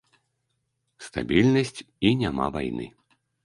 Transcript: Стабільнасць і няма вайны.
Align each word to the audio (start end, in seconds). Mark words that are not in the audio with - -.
Стабільнасць 1.09 1.85
і 2.09 2.15
няма 2.25 2.51
вайны. 2.61 2.93